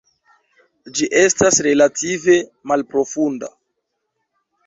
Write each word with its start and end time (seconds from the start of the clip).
Ĝi 0.99 1.09
estas 1.23 1.59
relative 1.67 2.37
malprofunda. 2.71 3.51